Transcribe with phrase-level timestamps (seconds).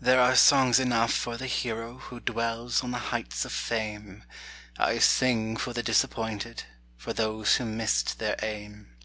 [0.00, 4.24] There are songs enough for the hero Who dwells on the heights of fame;
[4.78, 6.64] I sing for the disappointed
[6.96, 8.96] For those who missed their aim.